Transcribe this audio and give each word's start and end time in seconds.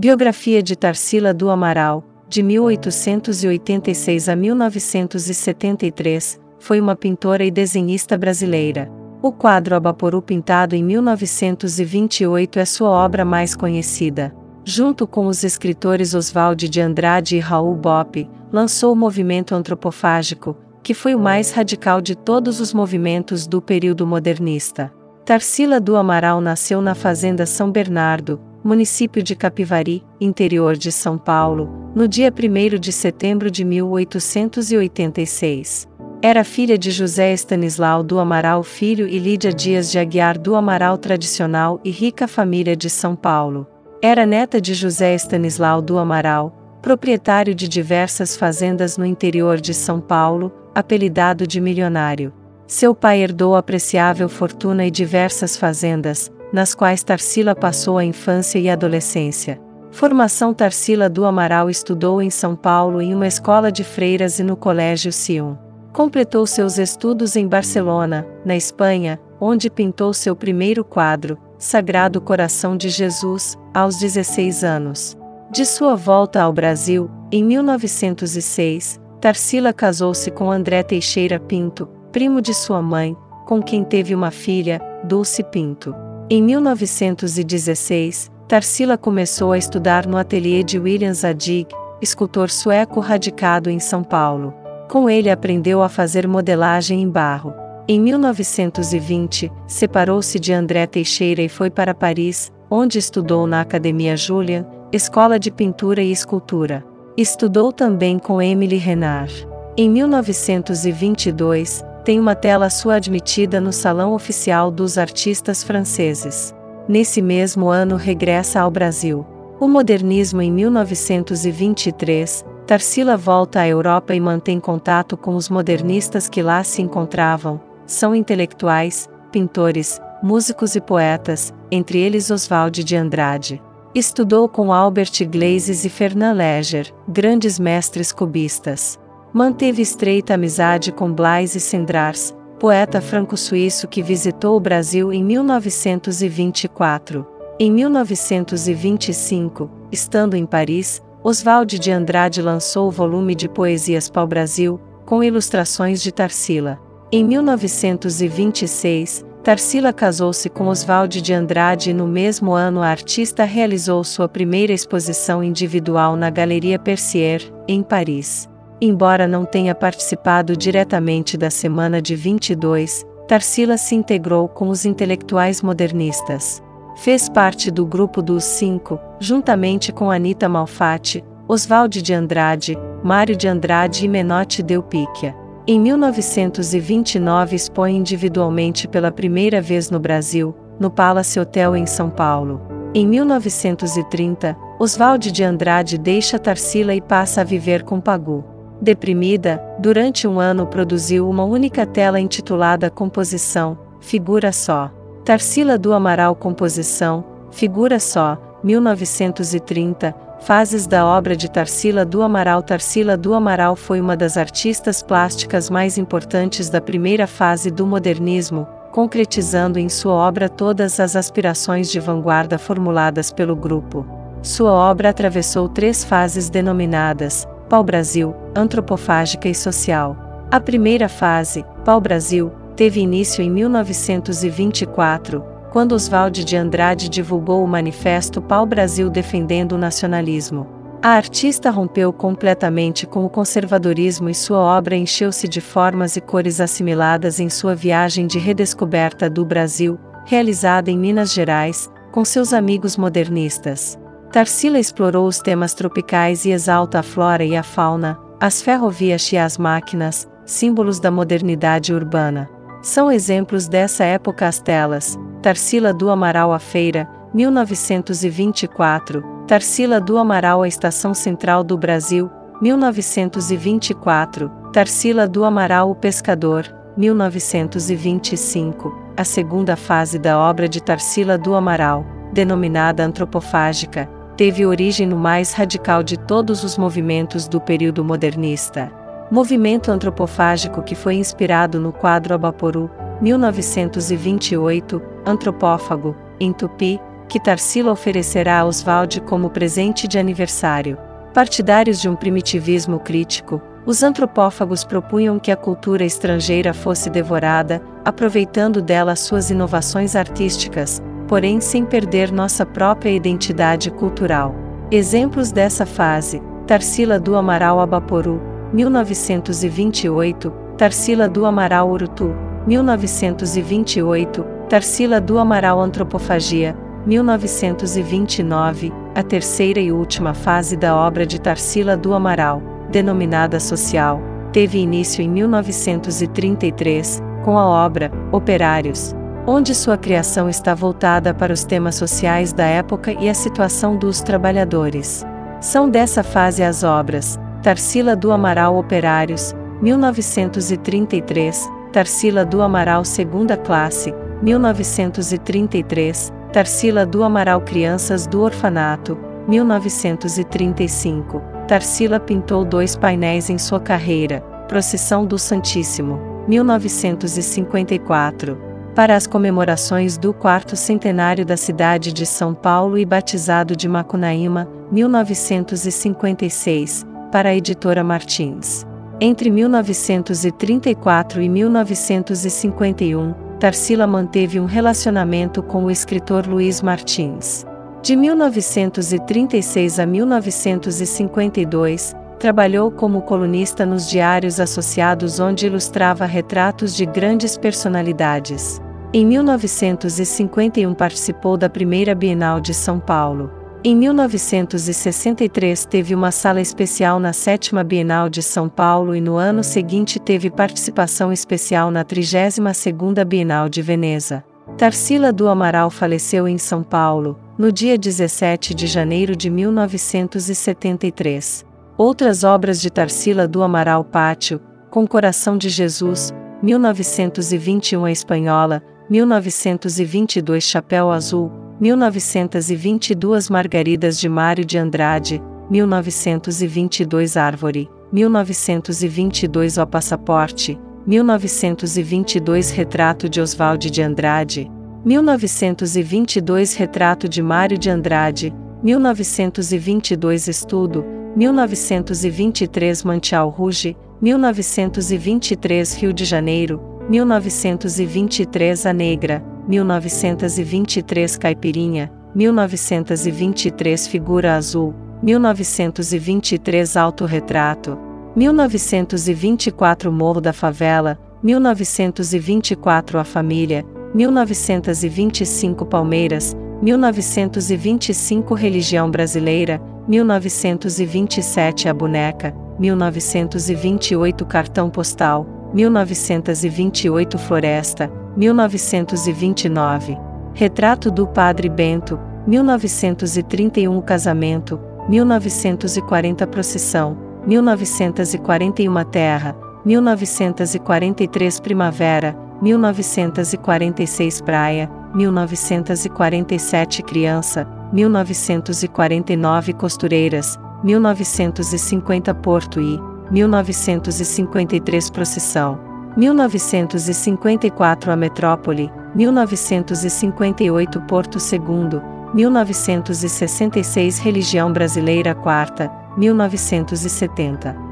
Biografia 0.00 0.62
de 0.62 0.74
Tarsila 0.74 1.34
do 1.34 1.50
Amaral, 1.50 2.02
de 2.26 2.42
1886 2.42 4.30
a 4.30 4.34
1973, 4.34 6.40
foi 6.58 6.80
uma 6.80 6.96
pintora 6.96 7.44
e 7.44 7.50
desenhista 7.50 8.16
brasileira. 8.16 8.90
O 9.20 9.30
quadro 9.30 9.76
Abaporu 9.76 10.22
pintado 10.22 10.74
em 10.74 10.82
1928 10.82 12.58
é 12.58 12.64
sua 12.64 12.88
obra 12.88 13.26
mais 13.26 13.54
conhecida. 13.54 14.34
Junto 14.64 15.06
com 15.06 15.26
os 15.26 15.44
escritores 15.44 16.14
Oswald 16.14 16.66
de 16.66 16.80
Andrade 16.80 17.36
e 17.36 17.38
Raul 17.38 17.76
Bopp, 17.76 18.26
lançou 18.50 18.94
o 18.94 18.96
movimento 18.96 19.54
antropofágico, 19.54 20.56
que 20.82 20.94
foi 20.94 21.14
o 21.14 21.20
mais 21.20 21.50
radical 21.50 22.00
de 22.00 22.16
todos 22.16 22.58
os 22.58 22.72
movimentos 22.72 23.46
do 23.46 23.60
período 23.60 24.06
modernista. 24.06 24.90
Tarsila 25.26 25.78
do 25.78 25.94
Amaral 25.94 26.40
nasceu 26.40 26.80
na 26.80 26.94
Fazenda 26.94 27.44
São 27.44 27.70
Bernardo, 27.70 28.40
município 28.62 29.22
de 29.22 29.34
Capivari, 29.34 30.04
interior 30.20 30.76
de 30.76 30.92
São 30.92 31.16
Paulo, 31.16 31.90
no 31.94 32.06
dia 32.06 32.32
1 32.32 32.78
de 32.78 32.92
setembro 32.92 33.50
de 33.50 33.64
1886. 33.64 35.88
Era 36.22 36.44
filha 36.44 36.76
de 36.76 36.90
José 36.90 37.32
Estanislau 37.32 38.02
do 38.02 38.18
Amaral 38.18 38.62
Filho 38.62 39.08
e 39.08 39.18
Lídia 39.18 39.52
Dias 39.52 39.90
de 39.90 39.98
Aguiar 39.98 40.38
do 40.38 40.54
Amaral 40.54 40.98
tradicional 40.98 41.80
e 41.82 41.90
rica 41.90 42.28
família 42.28 42.76
de 42.76 42.90
São 42.90 43.16
Paulo. 43.16 43.66
Era 44.02 44.26
neta 44.26 44.60
de 44.60 44.74
José 44.74 45.14
Estanislau 45.14 45.80
do 45.80 45.98
Amaral, 45.98 46.78
proprietário 46.82 47.54
de 47.54 47.66
diversas 47.66 48.36
fazendas 48.36 48.98
no 48.98 49.06
interior 49.06 49.60
de 49.60 49.72
São 49.72 49.98
Paulo, 49.98 50.52
apelidado 50.74 51.46
de 51.46 51.60
milionário. 51.60 52.32
Seu 52.66 52.94
pai 52.94 53.22
herdou 53.22 53.56
apreciável 53.56 54.28
fortuna 54.28 54.86
e 54.86 54.90
diversas 54.90 55.56
fazendas, 55.56 56.30
nas 56.52 56.74
quais 56.74 57.02
Tarsila 57.02 57.54
passou 57.54 57.98
a 57.98 58.04
infância 58.04 58.58
e 58.58 58.68
adolescência. 58.68 59.60
Formação 59.90 60.54
Tarsila 60.54 61.08
do 61.08 61.24
Amaral 61.24 61.68
estudou 61.68 62.22
em 62.22 62.30
São 62.30 62.54
Paulo 62.54 63.02
em 63.02 63.14
uma 63.14 63.26
escola 63.26 63.72
de 63.72 63.82
freiras 63.82 64.38
e 64.38 64.44
no 64.44 64.56
Colégio 64.56 65.12
Sion. 65.12 65.56
Completou 65.92 66.46
seus 66.46 66.78
estudos 66.78 67.34
em 67.34 67.46
Barcelona, 67.46 68.26
na 68.44 68.56
Espanha, 68.56 69.18
onde 69.40 69.68
pintou 69.68 70.14
seu 70.14 70.36
primeiro 70.36 70.84
quadro, 70.84 71.36
Sagrado 71.58 72.20
Coração 72.20 72.76
de 72.76 72.88
Jesus, 72.88 73.58
aos 73.74 73.98
16 73.98 74.62
anos. 74.62 75.16
De 75.50 75.66
sua 75.66 75.96
volta 75.96 76.40
ao 76.40 76.52
Brasil, 76.52 77.10
em 77.32 77.42
1906, 77.42 79.00
Tarsila 79.20 79.72
casou-se 79.72 80.30
com 80.30 80.50
André 80.50 80.82
Teixeira 80.82 81.40
Pinto, 81.40 81.88
primo 82.12 82.40
de 82.40 82.54
sua 82.54 82.80
mãe, 82.80 83.16
com 83.46 83.60
quem 83.60 83.82
teve 83.82 84.14
uma 84.14 84.30
filha, 84.30 84.80
Dulce 85.04 85.42
Pinto. 85.42 85.94
Em 86.32 86.40
1916, 86.40 88.30
Tarsila 88.46 88.96
começou 88.96 89.50
a 89.50 89.58
estudar 89.58 90.06
no 90.06 90.16
ateliê 90.16 90.62
de 90.62 90.78
William 90.78 91.12
Zadig, 91.12 91.66
escultor 92.00 92.48
sueco 92.50 93.00
radicado 93.00 93.68
em 93.68 93.80
São 93.80 94.04
Paulo. 94.04 94.54
Com 94.88 95.10
ele 95.10 95.28
aprendeu 95.28 95.82
a 95.82 95.88
fazer 95.88 96.28
modelagem 96.28 97.02
em 97.02 97.08
barro. 97.08 97.52
Em 97.88 97.98
1920, 97.98 99.50
separou-se 99.66 100.38
de 100.38 100.52
André 100.52 100.86
Teixeira 100.86 101.42
e 101.42 101.48
foi 101.48 101.68
para 101.68 101.92
Paris, 101.92 102.52
onde 102.70 102.96
estudou 102.96 103.44
na 103.44 103.60
Academia 103.60 104.16
Julian, 104.16 104.64
escola 104.92 105.36
de 105.36 105.50
pintura 105.50 106.00
e 106.00 106.12
escultura. 106.12 106.84
Estudou 107.16 107.72
também 107.72 108.20
com 108.20 108.40
Emily 108.40 108.76
Renard. 108.76 109.48
Em 109.76 109.90
1922, 109.90 111.82
tem 112.04 112.18
uma 112.18 112.34
tela 112.34 112.70
sua 112.70 112.96
admitida 112.96 113.60
no 113.60 113.72
Salão 113.72 114.12
Oficial 114.12 114.70
dos 114.70 114.98
Artistas 114.98 115.62
Franceses. 115.62 116.54
Nesse 116.88 117.22
mesmo 117.22 117.68
ano 117.68 117.96
regressa 117.96 118.60
ao 118.60 118.70
Brasil. 118.70 119.26
O 119.60 119.68
modernismo 119.68 120.40
em 120.40 120.50
1923, 120.50 122.44
Tarsila 122.66 123.16
volta 123.16 123.60
à 123.60 123.68
Europa 123.68 124.14
e 124.14 124.20
mantém 124.20 124.58
contato 124.60 125.16
com 125.16 125.34
os 125.34 125.48
modernistas 125.48 126.28
que 126.28 126.40
lá 126.40 126.62
se 126.62 126.80
encontravam. 126.80 127.60
São 127.86 128.14
intelectuais, 128.14 129.08
pintores, 129.32 130.00
músicos 130.22 130.76
e 130.76 130.80
poetas, 130.80 131.52
entre 131.70 131.98
eles 131.98 132.30
Oswald 132.30 132.84
de 132.84 132.96
Andrade. 132.96 133.60
Estudou 133.92 134.48
com 134.48 134.72
Albert 134.72 135.28
Glazes 135.28 135.84
e 135.84 135.88
Fernand 135.88 136.34
Léger, 136.34 136.94
grandes 137.08 137.58
mestres 137.58 138.12
cubistas. 138.12 138.99
Manteve 139.32 139.80
estreita 139.80 140.34
amizade 140.34 140.90
com 140.90 141.12
Blaise 141.12 141.60
Cendrars, 141.60 142.34
poeta 142.58 143.00
franco-suíço 143.00 143.86
que 143.86 144.02
visitou 144.02 144.56
o 144.56 144.60
Brasil 144.60 145.12
em 145.12 145.22
1924. 145.22 147.24
Em 147.56 147.70
1925, 147.70 149.70
estando 149.92 150.34
em 150.34 150.44
Paris, 150.44 151.00
Oswald 151.22 151.78
de 151.78 151.92
Andrade 151.92 152.42
lançou 152.42 152.88
o 152.88 152.90
volume 152.90 153.36
de 153.36 153.48
poesias 153.48 154.10
Pau-Brasil, 154.10 154.80
com 155.06 155.22
ilustrações 155.22 156.02
de 156.02 156.10
Tarsila. 156.10 156.80
Em 157.12 157.22
1926, 157.22 159.24
Tarsila 159.44 159.92
casou-se 159.92 160.50
com 160.50 160.66
Oswald 160.66 161.22
de 161.22 161.32
Andrade 161.32 161.90
e 161.90 161.94
no 161.94 162.08
mesmo 162.08 162.52
ano 162.52 162.82
a 162.82 162.88
artista 162.88 163.44
realizou 163.44 164.02
sua 164.02 164.28
primeira 164.28 164.72
exposição 164.72 165.44
individual 165.44 166.16
na 166.16 166.30
Galeria 166.30 166.80
Percier, 166.80 167.40
em 167.68 167.80
Paris. 167.80 168.49
Embora 168.82 169.28
não 169.28 169.44
tenha 169.44 169.74
participado 169.74 170.56
diretamente 170.56 171.36
da 171.36 171.50
Semana 171.50 172.00
de 172.00 172.16
22, 172.16 173.04
Tarsila 173.28 173.76
se 173.76 173.94
integrou 173.94 174.48
com 174.48 174.68
os 174.68 174.86
intelectuais 174.86 175.60
modernistas. 175.60 176.62
Fez 176.96 177.28
parte 177.28 177.70
do 177.70 177.84
grupo 177.84 178.22
dos 178.22 178.42
Cinco, 178.42 178.98
juntamente 179.20 179.92
com 179.92 180.10
Anita 180.10 180.48
Malfatti, 180.48 181.22
Oswald 181.46 182.00
de 182.00 182.14
Andrade, 182.14 182.78
Mário 183.04 183.36
de 183.36 183.46
Andrade 183.46 184.06
e 184.06 184.08
Menotti 184.08 184.62
Delpicchia. 184.62 185.36
Em 185.66 185.78
1929 185.78 187.54
expõe 187.54 187.96
individualmente 187.96 188.88
pela 188.88 189.12
primeira 189.12 189.60
vez 189.60 189.90
no 189.90 190.00
Brasil, 190.00 190.54
no 190.78 190.90
Palace 190.90 191.38
Hotel 191.38 191.76
em 191.76 191.84
São 191.84 192.08
Paulo. 192.08 192.60
Em 192.94 193.06
1930, 193.06 194.56
Oswald 194.78 195.30
de 195.30 195.44
Andrade 195.44 195.98
deixa 195.98 196.38
Tarsila 196.38 196.94
e 196.94 197.00
passa 197.00 197.42
a 197.42 197.44
viver 197.44 197.84
com 197.84 198.00
Pagu. 198.00 198.59
Deprimida, 198.80 199.62
durante 199.78 200.26
um 200.26 200.40
ano 200.40 200.66
produziu 200.66 201.28
uma 201.28 201.44
única 201.44 201.84
tela 201.84 202.18
intitulada 202.18 202.88
Composição, 202.88 203.78
Figura 204.00 204.52
Só. 204.52 204.90
Tarsila 205.22 205.76
do 205.76 205.92
Amaral 205.92 206.34
Composição, 206.34 207.22
Figura 207.50 208.00
Só, 208.00 208.38
1930, 208.64 210.14
Fases 210.40 210.86
da 210.86 211.04
obra 211.04 211.36
de 211.36 211.50
Tarsila 211.50 212.02
do 212.02 212.22
Amaral 212.22 212.62
Tarsila 212.62 213.14
do 213.14 213.34
Amaral 213.34 213.76
foi 213.76 214.00
uma 214.00 214.16
das 214.16 214.38
artistas 214.38 215.02
plásticas 215.02 215.68
mais 215.68 215.98
importantes 215.98 216.70
da 216.70 216.80
primeira 216.80 217.26
fase 217.26 217.70
do 217.70 217.86
modernismo, 217.86 218.66
concretizando 218.90 219.78
em 219.78 219.90
sua 219.90 220.14
obra 220.14 220.48
todas 220.48 220.98
as 220.98 221.14
aspirações 221.14 221.90
de 221.90 222.00
vanguarda 222.00 222.56
formuladas 222.56 223.30
pelo 223.30 223.54
grupo. 223.54 224.06
Sua 224.42 224.72
obra 224.72 225.10
atravessou 225.10 225.68
três 225.68 226.02
fases 226.02 226.48
denominadas 226.48 227.46
Pau-Brasil, 227.70 228.34
Antropofágica 228.52 229.48
e 229.48 229.54
Social. 229.54 230.16
A 230.50 230.58
primeira 230.58 231.08
fase, 231.08 231.64
Pau-Brasil, 231.84 232.50
teve 232.74 233.00
início 233.00 233.44
em 233.44 233.48
1924, 233.48 235.40
quando 235.70 235.92
Oswald 235.92 236.44
de 236.44 236.56
Andrade 236.56 237.08
divulgou 237.08 237.62
o 237.62 237.68
manifesto 237.68 238.42
Pau 238.42 238.66
Brasil 238.66 239.08
defendendo 239.08 239.72
o 239.72 239.78
nacionalismo. 239.78 240.66
A 241.00 241.10
artista 241.10 241.70
rompeu 241.70 242.12
completamente 242.12 243.06
com 243.06 243.24
o 243.24 243.30
conservadorismo 243.30 244.28
e 244.28 244.34
sua 244.34 244.58
obra 244.58 244.96
encheu-se 244.96 245.46
de 245.46 245.60
formas 245.60 246.16
e 246.16 246.20
cores 246.20 246.60
assimiladas 246.60 247.38
em 247.38 247.48
sua 247.48 247.76
viagem 247.76 248.26
de 248.26 248.40
redescoberta 248.40 249.30
do 249.30 249.44
Brasil, 249.44 249.96
realizada 250.26 250.90
em 250.90 250.98
Minas 250.98 251.32
Gerais, 251.32 251.88
com 252.10 252.24
seus 252.24 252.52
amigos 252.52 252.96
modernistas. 252.96 253.96
Tarsila 254.32 254.78
explorou 254.78 255.26
os 255.26 255.40
temas 255.40 255.74
tropicais 255.74 256.44
e 256.44 256.50
exalta 256.50 257.00
a 257.00 257.02
flora 257.02 257.44
e 257.44 257.56
a 257.56 257.64
fauna, 257.64 258.16
as 258.38 258.62
ferrovias 258.62 259.32
e 259.32 259.36
as 259.36 259.58
máquinas, 259.58 260.28
símbolos 260.46 261.00
da 261.00 261.10
modernidade 261.10 261.92
urbana. 261.92 262.48
São 262.80 263.10
exemplos 263.10 263.66
dessa 263.66 264.04
época 264.04 264.46
as 264.46 264.60
telas: 264.60 265.18
Tarsila 265.42 265.92
do 265.92 266.10
Amaral 266.10 266.52
à 266.52 266.60
Feira, 266.60 267.08
1924, 267.34 269.20
Tarsila 269.48 270.00
do 270.00 270.16
Amaral 270.16 270.62
à 270.62 270.68
Estação 270.68 271.12
Central 271.12 271.64
do 271.64 271.76
Brasil, 271.76 272.30
1924, 272.62 274.48
Tarsila 274.72 275.26
do 275.26 275.44
Amaral 275.44 275.90
o 275.90 275.94
Pescador, 275.96 276.72
1925, 276.96 278.96
a 279.16 279.24
segunda 279.24 279.74
fase 279.74 280.20
da 280.20 280.38
obra 280.38 280.68
de 280.68 280.80
Tarsila 280.80 281.36
do 281.36 281.56
Amaral, 281.56 282.06
denominada 282.32 283.04
antropofágica, 283.04 284.08
teve 284.40 284.64
origem 284.64 285.06
no 285.06 285.18
mais 285.18 285.52
radical 285.52 286.02
de 286.02 286.16
todos 286.16 286.64
os 286.64 286.78
movimentos 286.78 287.46
do 287.46 287.60
período 287.60 288.02
modernista 288.02 288.90
movimento 289.30 289.92
antropofágico 289.92 290.82
que 290.82 290.94
foi 290.94 291.16
inspirado 291.16 291.78
no 291.78 291.92
quadro 291.92 292.32
Abaporu, 292.34 292.90
1928, 293.20 295.02
Antropófago, 295.26 296.16
em 296.40 296.54
Tupi, 296.54 296.98
que 297.28 297.38
Tarsila 297.38 297.92
oferecerá 297.92 298.60
a 298.60 298.64
Oswald 298.64 299.20
como 299.20 299.50
presente 299.50 300.08
de 300.08 300.18
aniversário. 300.18 300.96
Partidários 301.34 302.00
de 302.00 302.08
um 302.08 302.16
primitivismo 302.16 302.98
crítico, 302.98 303.60
os 303.84 304.02
antropófagos 304.02 304.84
propunham 304.84 305.38
que 305.38 305.52
a 305.52 305.56
cultura 305.56 306.02
estrangeira 306.02 306.72
fosse 306.72 307.10
devorada, 307.10 307.82
aproveitando 308.06 308.80
dela 308.80 309.14
suas 309.14 309.50
inovações 309.50 310.16
artísticas, 310.16 311.02
porém 311.30 311.60
sem 311.60 311.84
perder 311.84 312.32
nossa 312.32 312.66
própria 312.66 313.10
identidade 313.10 313.88
cultural. 313.88 314.52
Exemplos 314.90 315.52
dessa 315.52 315.86
fase: 315.86 316.42
Tarsila 316.66 317.20
do 317.20 317.36
Amaral 317.36 317.78
Abaporu, 317.78 318.42
1928, 318.72 320.52
Tarsila 320.76 321.28
do 321.28 321.46
Amaral 321.46 321.88
Urutu, 321.88 322.34
1928, 322.66 324.44
Tarsila 324.68 325.20
do 325.20 325.38
Amaral 325.38 325.80
Antropofagia, 325.80 326.76
1929, 327.06 328.92
a 329.14 329.22
terceira 329.22 329.78
e 329.78 329.92
última 329.92 330.34
fase 330.34 330.76
da 330.76 330.96
obra 330.96 331.24
de 331.24 331.40
Tarsila 331.40 331.96
do 331.96 332.12
Amaral, 332.12 332.60
denominada 332.90 333.60
Social, 333.60 334.20
teve 334.52 334.80
início 334.80 335.22
em 335.22 335.28
1933, 335.28 337.22
com 337.44 337.56
a 337.56 337.64
obra 337.64 338.10
Operários, 338.32 339.14
onde 339.50 339.74
sua 339.74 339.98
criação 339.98 340.48
está 340.48 340.72
voltada 340.76 341.34
para 341.34 341.52
os 341.52 341.64
temas 341.64 341.96
sociais 341.96 342.52
da 342.52 342.64
época 342.64 343.12
e 343.12 343.28
a 343.28 343.34
situação 343.34 343.96
dos 343.96 344.20
trabalhadores. 344.20 345.26
São 345.60 345.90
dessa 345.90 346.22
fase 346.22 346.62
as 346.62 346.84
obras 346.84 347.36
Tarsila 347.60 348.14
do 348.14 348.30
Amaral 348.30 348.78
Operários, 348.78 349.52
1933, 349.82 351.68
Tarsila 351.92 352.44
do 352.44 352.62
Amaral 352.62 353.04
Segunda 353.04 353.56
Classe, 353.56 354.14
1933, 354.40 356.32
Tarsila 356.52 357.04
do 357.04 357.24
Amaral 357.24 357.60
Crianças 357.60 358.28
do 358.28 358.42
Orfanato, 358.42 359.18
1935. 359.48 361.42
Tarsila 361.66 362.20
pintou 362.20 362.64
dois 362.64 362.94
painéis 362.94 363.50
em 363.50 363.58
sua 363.58 363.80
carreira: 363.80 364.42
Procissão 364.68 365.26
do 365.26 365.40
Santíssimo, 365.40 366.20
1954. 366.46 368.69
Para 368.94 369.14
as 369.14 369.26
comemorações 369.26 370.16
do 370.18 370.34
quarto 370.34 370.76
centenário 370.76 371.46
da 371.46 371.56
cidade 371.56 372.12
de 372.12 372.26
São 372.26 372.52
Paulo 372.52 372.98
e 372.98 373.04
batizado 373.04 373.76
de 373.76 373.88
Macunaíma, 373.88 374.68
1956, 374.90 377.06
para 377.30 377.50
a 377.50 377.54
editora 377.54 378.02
Martins. 378.02 378.84
Entre 379.20 379.48
1934 379.50 381.40
e 381.40 381.48
1951, 381.48 383.32
Tarsila 383.60 384.06
manteve 384.06 384.58
um 384.58 384.64
relacionamento 384.64 385.62
com 385.62 385.84
o 385.84 385.90
escritor 385.90 386.46
Luiz 386.46 386.80
Martins. 386.82 387.66
De 388.02 388.16
1936 388.16 390.00
a 390.00 390.06
1952, 390.06 392.16
trabalhou 392.40 392.90
como 392.90 393.20
colunista 393.20 393.86
nos 393.86 394.08
diários 394.08 394.58
associados 394.58 395.38
onde 395.38 395.66
ilustrava 395.66 396.24
retratos 396.24 396.96
de 396.96 397.04
grandes 397.04 397.58
personalidades. 397.58 398.80
Em 399.12 399.26
1951 399.26 400.94
participou 400.94 401.58
da 401.58 401.68
primeira 401.68 402.14
Bienal 402.14 402.58
de 402.58 402.72
São 402.72 402.98
Paulo. 402.98 403.50
Em 403.84 403.94
1963 403.94 405.84
teve 405.84 406.14
uma 406.14 406.30
sala 406.30 406.62
especial 406.62 407.20
na 407.20 407.34
sétima 407.34 407.84
Bienal 407.84 408.30
de 408.30 408.42
São 408.42 408.68
Paulo 408.68 409.14
e 409.14 409.20
no 409.20 409.36
ano 409.36 409.62
seguinte 409.62 410.18
teve 410.18 410.50
participação 410.50 411.32
especial 411.32 411.90
na 411.90 412.04
32ª 412.04 413.24
Bienal 413.24 413.68
de 413.68 413.82
Veneza. 413.82 414.42
Tarsila 414.78 415.32
do 415.32 415.46
Amaral 415.46 415.90
faleceu 415.90 416.48
em 416.48 416.56
São 416.56 416.82
Paulo, 416.82 417.38
no 417.58 417.70
dia 417.70 417.98
17 417.98 418.74
de 418.74 418.86
janeiro 418.86 419.36
de 419.36 419.50
1973. 419.50 421.68
Outras 422.02 422.44
obras 422.44 422.80
de 422.80 422.88
Tarsila 422.88 423.46
do 423.46 423.62
Amaral 423.62 424.02
Pátio, 424.02 424.58
Com 424.88 425.06
Coração 425.06 425.58
de 425.58 425.68
Jesus, 425.68 426.32
1921 426.62 428.06
A 428.06 428.10
Espanhola, 428.10 428.82
1922 429.10 430.64
Chapéu 430.64 431.10
Azul, 431.10 431.52
1922 431.78 433.50
Margaridas 433.50 434.18
de 434.18 434.30
Mário 434.30 434.64
de 434.64 434.78
Andrade, 434.78 435.42
1922 435.68 437.36
Árvore, 437.36 437.86
1922 438.10 439.76
O 439.76 439.86
Passaporte, 439.86 440.80
1922 441.06 442.70
Retrato 442.70 443.28
de 443.28 443.42
Oswald 443.42 443.90
de 443.90 444.00
Andrade, 444.00 444.70
1922 445.04 446.76
Retrato 446.76 447.28
de 447.28 447.42
Mário 447.42 447.76
de 447.76 447.90
Andrade, 447.90 448.54
1922 448.82 450.48
Estudo, 450.48 451.19
1923 451.36 453.04
Mantial 453.04 453.48
Rouge, 453.48 453.96
1923 454.20 455.94
Rio 455.94 456.12
de 456.12 456.24
Janeiro, 456.24 456.80
1923 457.08 458.86
A 458.86 458.92
Negra, 458.92 459.42
1923 459.66 461.36
Caipirinha, 461.36 462.10
1923 462.34 464.06
Figura 464.06 464.56
Azul, 464.56 464.94
1923 465.22 466.96
Autorretrato, 466.96 467.98
1924 468.34 470.12
Morro 470.12 470.40
da 470.40 470.52
Favela, 470.52 471.18
1924 471.42 473.18
A 473.18 473.24
Família, 473.24 473.84
1925 474.14 475.86
Palmeiras, 475.86 476.56
1925 476.82 478.54
Religião 478.54 479.10
Brasileira, 479.10 479.80
1927 480.08 481.90
A 481.90 481.94
Boneca, 481.94 482.54
1928 482.78 484.46
Cartão 484.46 484.88
Postal, 484.88 485.46
1928 485.74 487.36
Floresta, 487.36 488.10
1929. 488.34 490.16
Retrato 490.54 491.10
do 491.10 491.26
Padre 491.26 491.68
Bento, 491.68 492.18
1931 492.46 493.98
O 493.98 494.02
Casamento, 494.02 494.80
1940 495.06 496.46
Procissão, 496.46 497.16
1941 497.46 499.04
Terra, 499.04 499.54
1943 499.84 501.60
Primavera, 501.60 502.34
1946 502.62 504.40
Praia, 504.40 504.99
1947 505.14 507.02
Criança, 507.02 507.66
1949 507.92 509.72
Costureiras, 509.74 510.58
1950 510.82 512.34
Porto 512.34 512.80
e 512.80 513.00
1953 513.30 515.10
Procissão. 515.10 515.78
1954 516.16 518.10
A 518.10 518.16
Metrópole, 518.16 518.90
1958 519.14 521.00
Porto 521.02 521.38
II, 521.38 522.00
1966 522.34 524.18
Religião 524.18 524.72
Brasileira 524.72 525.34
Quarta, 525.34 525.88
1970 526.16 527.89